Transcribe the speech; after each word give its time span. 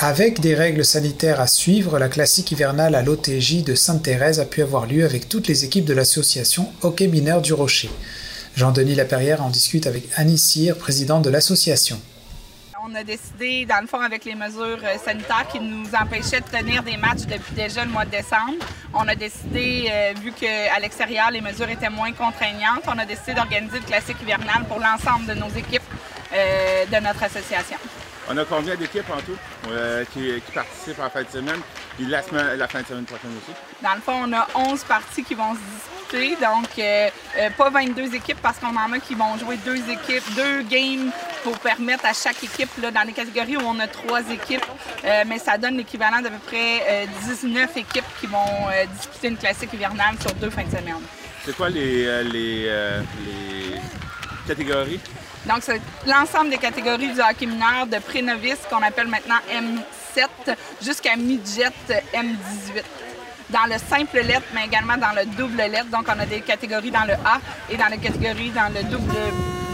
Avec 0.00 0.38
des 0.38 0.54
règles 0.54 0.84
sanitaires 0.84 1.40
à 1.40 1.48
suivre, 1.48 1.98
la 1.98 2.08
classique 2.08 2.52
hivernale 2.52 2.94
à 2.94 3.02
l'OTJ 3.02 3.64
de 3.64 3.74
Sainte-Thérèse 3.74 4.38
a 4.38 4.44
pu 4.44 4.62
avoir 4.62 4.86
lieu 4.86 5.04
avec 5.04 5.28
toutes 5.28 5.48
les 5.48 5.64
équipes 5.64 5.84
de 5.84 5.92
l'association 5.92 6.72
Hockey 6.82 7.08
Mineur 7.08 7.42
du 7.42 7.52
Rocher. 7.52 7.90
Jean-Denis 8.54 8.94
Laperrière 8.94 9.42
en 9.42 9.50
discute 9.50 9.88
avec 9.88 10.04
Annie 10.14 10.38
Cyr, 10.38 10.78
présidente 10.78 11.24
de 11.24 11.30
l'association. 11.30 12.00
On 12.88 12.94
a 12.94 13.02
décidé, 13.02 13.66
dans 13.66 13.80
le 13.80 13.88
fond, 13.88 13.98
avec 13.98 14.24
les 14.24 14.36
mesures 14.36 14.78
euh, 14.84 14.96
sanitaires 15.04 15.48
qui 15.50 15.58
nous 15.58 15.86
empêchaient 15.92 16.42
de 16.42 16.58
tenir 16.58 16.84
des 16.84 16.96
matchs 16.96 17.26
depuis 17.28 17.56
déjà 17.56 17.84
le 17.84 17.90
mois 17.90 18.04
de 18.04 18.12
décembre, 18.12 18.54
on 18.94 19.06
a 19.08 19.16
décidé, 19.16 19.88
euh, 19.90 20.14
vu 20.22 20.30
qu'à 20.30 20.78
l'extérieur, 20.80 21.32
les 21.32 21.40
mesures 21.40 21.68
étaient 21.68 21.90
moins 21.90 22.12
contraignantes, 22.12 22.84
on 22.86 22.96
a 22.98 23.04
décidé 23.04 23.34
d'organiser 23.34 23.80
le 23.80 23.84
classique 23.84 24.16
hivernal 24.22 24.64
pour 24.68 24.78
l'ensemble 24.78 25.26
de 25.26 25.34
nos 25.34 25.48
équipes 25.48 25.82
euh, 26.32 26.86
de 26.86 27.04
notre 27.04 27.24
association. 27.24 27.78
On 28.30 28.36
a 28.36 28.44
combien 28.44 28.76
d'équipes 28.76 29.08
en 29.10 29.20
tout 29.20 29.38
euh, 29.70 30.04
qui, 30.12 30.32
participent 30.52 31.00
en 31.00 31.08
fin 31.08 31.22
de 31.22 31.30
semaine, 31.30 31.60
puis 31.96 32.06
la, 32.06 32.20
la 32.56 32.68
fin 32.68 32.82
de 32.82 32.86
semaine 32.86 33.04
prochaine 33.04 33.30
aussi? 33.38 33.56
Dans 33.82 33.94
le 33.94 34.00
fond, 34.02 34.24
on 34.26 34.32
a 34.34 34.46
11 34.54 34.84
parties 34.84 35.24
qui 35.24 35.34
vont 35.34 35.54
se 35.54 36.10
disputer, 36.10 36.36
donc 36.36 36.68
euh, 36.78 37.08
euh, 37.38 37.50
pas 37.56 37.70
22 37.70 38.14
équipes 38.14 38.36
parce 38.42 38.58
qu'on 38.58 38.76
en 38.76 38.92
a 38.92 38.98
qui 38.98 39.14
vont 39.14 39.38
jouer 39.38 39.56
deux 39.64 39.78
équipes, 39.90 40.24
deux 40.36 40.60
games 40.62 41.10
pour 41.42 41.58
permettre 41.58 42.04
à 42.04 42.12
chaque 42.12 42.44
équipe, 42.44 42.68
là, 42.82 42.90
dans 42.90 43.02
les 43.06 43.12
catégories 43.12 43.56
où 43.56 43.62
on 43.64 43.78
a 43.80 43.86
trois 43.86 44.20
équipes, 44.30 44.66
mais 45.26 45.38
ça 45.38 45.56
donne 45.56 45.78
l'équivalent 45.78 46.20
d'à 46.20 46.28
peu 46.28 46.38
près 46.46 47.06
19 47.24 47.76
équipes 47.76 48.04
qui 48.20 48.26
vont 48.26 48.66
disputer 48.94 49.28
une 49.28 49.36
classique 49.38 49.72
hivernale 49.72 50.16
sur 50.20 50.34
deux 50.34 50.50
fins 50.50 50.64
de 50.64 50.70
semaine. 50.70 51.00
C'est 51.44 51.56
quoi 51.56 51.70
les, 51.70 52.24
les 52.24 52.68
catégories? 54.46 55.00
Donc, 55.48 55.62
c'est 55.62 55.80
l'ensemble 56.06 56.50
des 56.50 56.58
catégories 56.58 57.12
du 57.14 57.20
hockey 57.20 57.46
mineur 57.46 57.86
de 57.86 57.98
pré-novice 57.98 58.58
qu'on 58.68 58.82
appelle 58.82 59.08
maintenant 59.08 59.38
M7 59.50 60.54
jusqu'à 60.82 61.16
midget 61.16 61.72
M18 62.12 62.82
dans 63.48 63.64
le 63.64 63.78
simple 63.78 64.18
lettre, 64.18 64.46
mais 64.54 64.66
également 64.66 64.98
dans 64.98 65.12
le 65.16 65.24
double 65.36 65.56
lettre. 65.56 65.88
Donc, 65.90 66.04
on 66.06 66.20
a 66.20 66.26
des 66.26 66.42
catégories 66.42 66.90
dans 66.90 67.04
le 67.04 67.14
A 67.14 67.40
et 67.70 67.78
dans 67.78 67.86
les 67.86 67.96
catégories 67.96 68.50
dans 68.50 68.68
le 68.68 68.82
double, 68.84 69.14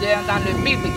dans 0.01 0.45
le 0.47 0.65
BB. 0.65 0.89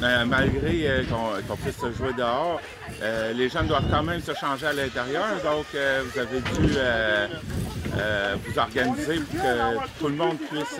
Euh, 0.00 0.24
malgré 0.26 0.86
euh, 0.86 1.02
qu'on 1.48 1.56
puisse 1.56 1.76
se 1.76 1.90
jouer 1.92 2.12
dehors, 2.16 2.60
euh, 3.02 3.32
les 3.32 3.48
jeunes 3.48 3.66
doivent 3.66 3.90
quand 3.90 4.04
même 4.04 4.20
se 4.20 4.32
changer 4.34 4.66
à 4.66 4.72
l'intérieur. 4.72 5.24
Donc, 5.42 5.66
vous 5.72 6.18
avez 6.20 6.40
dû 6.40 6.74
vous 8.44 8.58
organiser 8.58 9.20
pour 9.20 9.42
que 9.42 9.98
tout 9.98 10.08
le 10.08 10.14
monde 10.14 10.38
puisse 10.50 10.78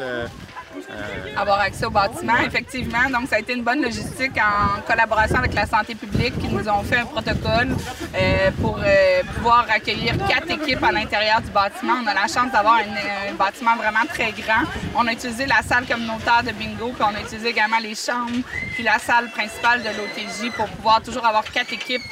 avoir 1.36 1.60
accès 1.60 1.86
au 1.86 1.90
bâtiment, 1.90 2.36
effectivement. 2.38 3.08
Donc, 3.10 3.28
ça 3.28 3.36
a 3.36 3.38
été 3.40 3.54
une 3.54 3.62
bonne 3.62 3.82
logistique 3.82 4.32
en 4.36 4.80
collaboration 4.82 5.36
avec 5.36 5.54
la 5.54 5.66
santé 5.66 5.94
publique 5.94 6.38
qui 6.38 6.48
nous 6.48 6.68
ont 6.68 6.82
fait 6.82 6.98
un 6.98 7.06
protocole 7.06 7.68
euh, 8.14 8.50
pour 8.60 8.78
euh, 8.82 9.22
pouvoir 9.34 9.66
accueillir 9.70 10.14
quatre 10.26 10.50
équipes 10.50 10.82
à 10.82 10.92
l'intérieur 10.92 11.40
du 11.40 11.50
bâtiment. 11.50 11.94
On 12.02 12.06
a 12.06 12.14
la 12.14 12.26
chance 12.26 12.52
d'avoir 12.52 12.76
un, 12.76 13.34
bâtiment 13.34 13.76
vraiment 13.76 14.04
très 14.08 14.32
grand. 14.32 14.64
On 14.96 15.06
a 15.06 15.12
utilisé 15.12 15.46
la 15.46 15.62
salle 15.62 15.86
communautaire 15.86 16.42
de 16.44 16.52
bingo, 16.52 16.92
puis 16.92 17.02
on 17.02 17.14
a 17.14 17.20
utilisé 17.20 17.48
également 17.48 17.78
les 17.78 17.94
chambres, 17.94 18.42
puis 18.74 18.82
la 18.82 18.98
salle 18.98 19.30
principale 19.30 19.82
de 19.82 19.88
l'OTJ 19.88 20.52
pour 20.56 20.66
pouvoir 20.68 21.02
toujours 21.02 21.24
avoir 21.24 21.44
quatre 21.44 21.72
équipes 21.72 22.02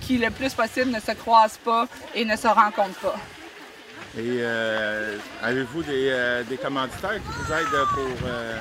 qui, 0.00 0.18
le 0.18 0.30
plus 0.30 0.54
possible, 0.54 0.90
ne 0.90 1.00
se 1.00 1.12
croisent 1.12 1.58
pas 1.64 1.86
et 2.14 2.24
ne 2.24 2.36
se 2.36 2.48
rencontrent 2.48 3.00
pas. 3.00 3.16
Et 4.16 4.38
euh, 4.40 5.16
avez-vous 5.42 5.82
des, 5.82 6.08
euh, 6.10 6.42
des, 6.44 6.56
commanditaires 6.56 7.14
qui 7.16 7.28
vous 7.28 7.52
aident 7.52 7.86
pour, 7.92 8.26
euh, 8.26 8.58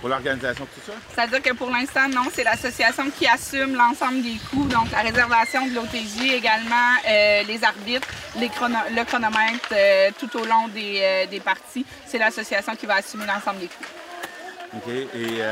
pour 0.00 0.08
l'organisation 0.08 0.64
de 0.64 0.70
tout 0.70 0.86
ça? 0.86 0.92
C'est-à-dire 1.14 1.42
que 1.42 1.52
pour 1.54 1.70
l'instant, 1.70 2.08
non, 2.08 2.22
c'est 2.32 2.44
l'association 2.44 3.04
qui 3.10 3.26
assume 3.26 3.76
l'ensemble 3.76 4.22
des 4.22 4.36
coûts, 4.50 4.64
donc 4.64 4.90
la 4.90 5.00
réservation 5.00 5.66
de 5.66 5.74
l'OTJ, 5.74 6.32
également 6.32 6.94
les 7.04 7.62
arbitres, 7.62 8.08
les 8.36 8.48
le 8.48 9.04
chronomètre 9.04 10.14
tout 10.18 10.34
au 10.38 10.44
long 10.46 10.68
des, 10.68 11.26
des 11.30 11.40
parties. 11.40 11.84
C'est 12.06 12.18
l'association 12.18 12.74
qui 12.74 12.86
va 12.86 12.94
assumer 12.96 13.26
l'ensemble 13.26 13.60
des 13.60 13.68
coûts. 13.68 14.78
OK. 14.78 14.88
Et 14.88 15.42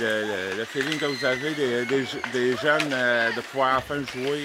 le, 0.00 0.56
le, 0.58 0.64
feeling 0.64 0.98
que 0.98 1.06
vous 1.06 1.24
avez 1.24 1.52
des 1.52 2.56
jeunes 2.56 2.90
de 3.36 3.40
pouvoir 3.42 3.78
enfin 3.78 4.02
jouer 4.12 4.44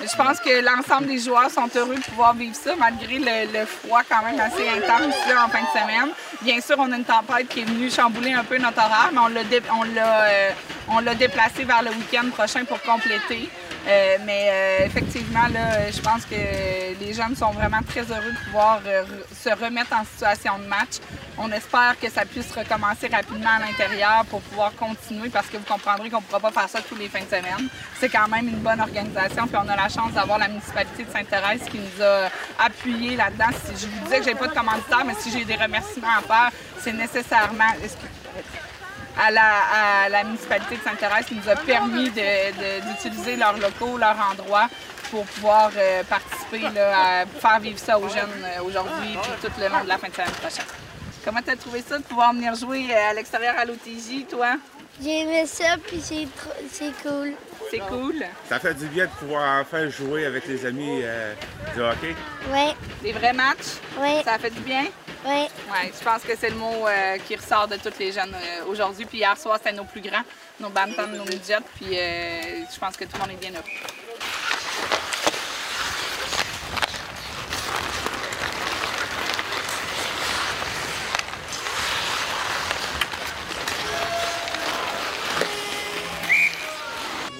je 0.00 0.16
pense 0.16 0.40
que 0.40 0.60
l'ensemble 0.64 1.06
des 1.06 1.18
joueurs 1.18 1.50
sont 1.50 1.68
heureux 1.76 1.96
de 1.96 2.00
pouvoir 2.00 2.34
vivre 2.34 2.54
ça, 2.54 2.74
malgré 2.76 3.18
le, 3.18 3.64
froid 3.66 4.02
quand 4.08 4.24
même 4.24 4.40
assez 4.40 4.68
intense 4.68 5.14
en 5.28 5.48
fin 5.48 5.60
de 5.60 5.80
semaine. 5.80 6.10
Bien 6.42 6.60
sûr, 6.60 6.76
on 6.78 6.90
a 6.92 6.96
une 6.96 7.04
tempête 7.04 7.48
qui 7.48 7.60
est 7.60 7.64
venue 7.64 7.90
chambouler 7.90 8.32
un 8.32 8.44
peu 8.44 8.58
notre 8.58 8.78
horaire, 8.78 9.10
mais 9.12 9.20
on 9.20 9.82
l'a, 9.94 10.24
euh, 10.24 10.50
déplacé 11.18 11.64
vers 11.64 11.82
le 11.82 11.90
week-end 11.90 12.28
prochain 12.30 12.64
pour 12.64 12.80
compléter. 12.82 13.48
Euh, 13.86 14.16
mais 14.24 14.48
euh, 14.48 14.86
effectivement, 14.86 15.46
là, 15.52 15.90
je 15.90 16.00
pense 16.00 16.24
que 16.24 16.34
les 16.98 17.12
jeunes 17.12 17.36
sont 17.36 17.50
vraiment 17.50 17.82
très 17.86 18.00
heureux 18.02 18.32
de 18.32 18.44
pouvoir 18.46 18.80
se 19.32 19.50
remettre 19.50 19.92
en 19.92 20.04
situation 20.04 20.58
de 20.58 20.64
match. 20.64 21.00
On 21.36 21.50
espère 21.50 21.96
que 22.00 22.08
ça 22.08 22.24
puisse 22.24 22.50
recommencer 22.52 23.08
rapidement 23.08 23.50
à 23.50 23.66
l'intérieur 23.66 24.24
pour 24.30 24.40
pouvoir 24.40 24.72
continuer 24.74 25.28
parce 25.28 25.48
que 25.48 25.56
vous 25.56 25.64
comprendrez 25.64 26.08
qu'on 26.08 26.18
ne 26.18 26.22
pourra 26.22 26.40
pas 26.40 26.52
faire 26.52 26.68
ça 26.68 26.80
tous 26.80 26.94
les 26.94 27.08
fins 27.08 27.24
de 27.24 27.28
semaine. 27.28 27.68
C'est 27.98 28.08
quand 28.08 28.28
même 28.28 28.48
une 28.48 28.60
bonne 28.60 28.80
organisation. 28.80 29.46
Puis 29.46 29.56
on 29.56 29.68
a 29.68 29.76
la 29.76 29.88
chance 29.88 30.12
d'avoir 30.12 30.38
la 30.38 30.48
municipalité 30.48 31.04
de 31.04 31.10
Sainte-Thérèse 31.10 31.62
qui 31.70 31.78
nous 31.78 32.02
a 32.02 32.28
appuyés 32.64 33.16
là-dedans. 33.16 33.56
je 33.66 33.86
vous 33.86 34.04
disais 34.04 34.18
que 34.18 34.24
j'ai 34.24 34.34
pas 34.34 34.46
de 34.46 34.54
commanditaire, 34.54 35.04
mais 35.04 35.14
si 35.18 35.30
j'ai 35.30 35.44
des 35.44 35.56
remerciements 35.56 36.18
à 36.18 36.22
faire, 36.22 36.50
c'est 36.80 36.92
nécessairement 36.92 37.72
à 39.18 39.30
la, 39.30 40.08
la, 40.10 40.24
municipalité 40.24 40.76
de 40.76 40.82
Sainte-Thérèse 40.82 41.26
qui 41.26 41.34
nous 41.34 41.48
a 41.48 41.56
permis 41.56 42.10
d'utiliser 42.10 43.36
leurs 43.36 43.56
locaux, 43.58 43.96
leur 43.98 44.16
endroit 44.30 44.68
pour 45.10 45.24
pouvoir 45.26 45.70
euh, 45.76 46.02
participer 46.04 46.66
à 46.78 47.24
faire 47.26 47.60
vivre 47.60 47.78
ça 47.78 47.98
aux 47.98 48.08
jeunes 48.08 48.42
euh, 48.42 48.62
aujourd'hui 48.62 49.12
et 49.12 49.46
tout 49.46 49.52
le 49.60 49.68
long 49.68 49.84
de 49.84 49.88
la 49.88 49.98
fin 49.98 50.08
de 50.08 50.14
semaine 50.14 50.30
prochaine. 50.30 50.64
Comment 51.24 51.40
t'as 51.44 51.56
trouvé 51.56 51.80
ça 51.80 51.98
de 51.98 52.02
pouvoir 52.02 52.34
venir 52.34 52.54
jouer 52.54 52.86
euh, 52.90 53.10
à 53.10 53.14
l'extérieur 53.14 53.54
à 53.56 53.64
l'OTJ, 53.64 54.26
toi? 54.28 54.56
J'ai 55.02 55.20
aimé 55.20 55.44
ça, 55.46 55.76
puis 55.84 56.00
c'est 56.00 56.28
cool. 57.02 57.32
C'est 57.70 57.80
cool. 57.80 58.16
Ça 58.48 58.60
fait 58.60 58.74
du 58.74 58.86
bien 58.86 59.06
de 59.06 59.10
pouvoir 59.10 59.62
enfin 59.62 59.88
jouer 59.88 60.26
avec 60.26 60.46
les 60.46 60.66
amis 60.66 61.00
euh, 61.02 61.34
du 61.74 61.80
hockey? 61.80 62.14
Oui. 62.52 62.74
Des 63.02 63.12
vrais 63.12 63.32
matchs? 63.32 63.78
Oui. 63.98 64.22
Ça 64.22 64.38
fait 64.38 64.50
du 64.50 64.60
bien? 64.60 64.84
Oui. 65.26 65.48
Oui, 65.70 65.92
je 65.98 66.04
pense 66.04 66.22
que 66.22 66.36
c'est 66.36 66.50
le 66.50 66.56
mot 66.56 66.86
euh, 66.86 67.16
qui 67.26 67.36
ressort 67.36 67.66
de 67.66 67.76
tous 67.76 67.98
les 67.98 68.12
jeunes 68.12 68.36
aujourd'hui. 68.68 69.06
Puis 69.06 69.18
hier 69.18 69.36
soir, 69.38 69.56
c'était 69.58 69.72
nos 69.72 69.84
plus 69.84 70.00
grands, 70.00 70.24
nos 70.60 70.68
bantams, 70.68 71.16
nos 71.16 71.24
midgets. 71.24 71.58
Puis 71.76 71.94
je 71.94 72.78
pense 72.78 72.96
que 72.96 73.04
tout 73.04 73.14
le 73.14 73.20
monde 73.20 73.30
est 73.30 73.40
bien 73.40 73.52
heureux. 73.52 73.62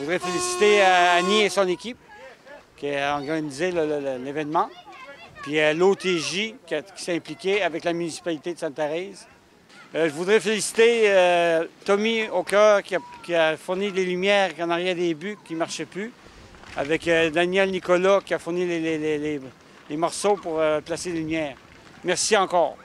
Je 0.04 0.08
voudrais 0.10 0.18
féliciter 0.18 0.82
euh, 0.82 1.18
Annie 1.18 1.42
et 1.44 1.48
son 1.48 1.66
équipe 1.66 1.96
qui 2.76 2.94
a 2.94 3.14
organisé 3.14 3.72
l'événement, 3.72 4.68
puis 5.44 5.60
euh, 5.60 5.74
l'OTJ 5.74 6.54
qui, 6.66 6.74
s'est 6.96 7.14
impliqué 7.14 7.62
avec 7.62 7.84
la 7.84 7.92
municipalité 7.92 8.54
de 8.54 8.58
Sainte-Thérèse. 8.58 9.26
Euh, 9.94 10.08
je 10.08 10.14
voudrais 10.14 10.40
féliciter 10.40 11.10
Tommy 11.84 12.28
Oka 12.28 12.80
qui 12.82 13.34
a, 13.34 13.56
fourni 13.56 13.90
les 13.90 14.04
lumières 14.04 14.50
en 14.60 14.70
arrière 14.70 14.96
des 14.96 15.14
buts 15.14 15.36
qui 15.44 15.52
ne 15.52 15.58
marchaient 15.58 15.84
plus, 15.84 16.12
avec 16.76 17.04
Daniel 17.32 17.70
Nicolas 17.70 18.20
qui 18.24 18.34
a 18.34 18.38
fourni 18.38 18.66
les 18.66 19.40
morceaux 19.96 20.36
pour 20.36 20.60
placer 20.84 21.12
les 21.12 21.18
lumières. 21.18 21.56
Merci 22.02 22.36
encore. 22.36 22.76